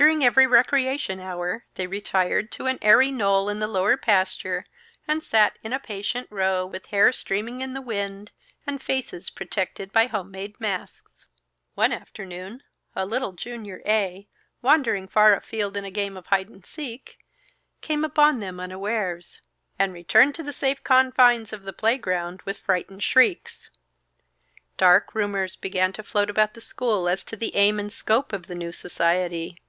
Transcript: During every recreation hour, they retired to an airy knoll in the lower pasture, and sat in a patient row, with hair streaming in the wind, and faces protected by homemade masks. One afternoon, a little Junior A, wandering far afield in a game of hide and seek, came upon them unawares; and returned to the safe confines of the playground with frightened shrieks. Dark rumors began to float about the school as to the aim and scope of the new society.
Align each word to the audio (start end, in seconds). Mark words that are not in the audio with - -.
During 0.00 0.24
every 0.24 0.46
recreation 0.46 1.20
hour, 1.20 1.66
they 1.74 1.86
retired 1.86 2.50
to 2.52 2.64
an 2.64 2.78
airy 2.80 3.10
knoll 3.10 3.50
in 3.50 3.58
the 3.58 3.66
lower 3.66 3.98
pasture, 3.98 4.64
and 5.06 5.22
sat 5.22 5.58
in 5.62 5.74
a 5.74 5.78
patient 5.78 6.26
row, 6.30 6.64
with 6.64 6.86
hair 6.86 7.12
streaming 7.12 7.60
in 7.60 7.74
the 7.74 7.82
wind, 7.82 8.30
and 8.66 8.82
faces 8.82 9.28
protected 9.28 9.92
by 9.92 10.06
homemade 10.06 10.58
masks. 10.58 11.26
One 11.74 11.92
afternoon, 11.92 12.62
a 12.96 13.04
little 13.04 13.32
Junior 13.32 13.82
A, 13.84 14.26
wandering 14.62 15.06
far 15.06 15.34
afield 15.36 15.76
in 15.76 15.84
a 15.84 15.90
game 15.90 16.16
of 16.16 16.28
hide 16.28 16.48
and 16.48 16.64
seek, 16.64 17.18
came 17.82 18.02
upon 18.02 18.40
them 18.40 18.58
unawares; 18.58 19.42
and 19.78 19.92
returned 19.92 20.34
to 20.36 20.42
the 20.42 20.54
safe 20.54 20.82
confines 20.82 21.52
of 21.52 21.64
the 21.64 21.74
playground 21.74 22.40
with 22.46 22.56
frightened 22.56 23.02
shrieks. 23.02 23.68
Dark 24.78 25.14
rumors 25.14 25.56
began 25.56 25.92
to 25.92 26.02
float 26.02 26.30
about 26.30 26.54
the 26.54 26.62
school 26.62 27.06
as 27.06 27.22
to 27.24 27.36
the 27.36 27.54
aim 27.54 27.78
and 27.78 27.92
scope 27.92 28.32
of 28.32 28.46
the 28.46 28.54
new 28.54 28.72
society. 28.72 29.60